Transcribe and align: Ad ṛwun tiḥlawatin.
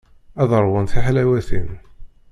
Ad 0.41 0.51
ṛwun 0.63 0.85
tiḥlawatin. 0.91 1.69